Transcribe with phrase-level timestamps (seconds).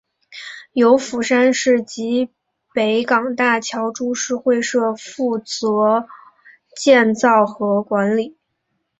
[0.73, 2.31] 由釜山市及
[2.73, 6.07] 北港大桥株式会社负责
[6.75, 8.35] 建造和管理。